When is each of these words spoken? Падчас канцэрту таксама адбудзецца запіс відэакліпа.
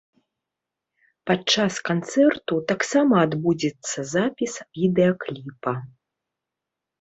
Падчас 1.31 1.73
канцэрту 1.89 2.57
таксама 2.71 3.15
адбудзецца 3.25 3.99
запіс 4.15 4.53
відэакліпа. 4.79 5.73